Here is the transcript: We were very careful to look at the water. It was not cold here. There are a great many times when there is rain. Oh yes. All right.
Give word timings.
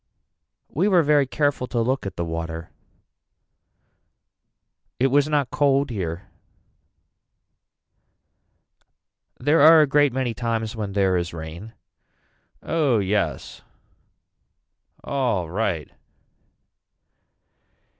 We 0.73 0.87
were 0.87 1.03
very 1.03 1.27
careful 1.27 1.67
to 1.67 1.79
look 1.79 2.07
at 2.07 2.15
the 2.15 2.25
water. 2.25 2.71
It 4.99 5.11
was 5.11 5.29
not 5.29 5.51
cold 5.51 5.91
here. 5.91 6.27
There 9.37 9.61
are 9.61 9.81
a 9.83 9.87
great 9.87 10.11
many 10.11 10.33
times 10.33 10.75
when 10.75 10.93
there 10.93 11.17
is 11.17 11.35
rain. 11.35 11.73
Oh 12.63 12.97
yes. 12.97 13.61
All 15.03 15.47
right. 15.51 15.91